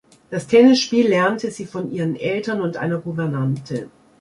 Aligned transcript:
Das 0.31 0.47
Tennisspiel 0.47 1.07
lernte 1.07 1.51
sie 1.51 1.67
von 1.67 1.91
ihren 1.91 2.15
Eltern 2.15 2.59
und 2.61 2.75
einer 2.75 2.97
Gouvernante. 2.97 3.91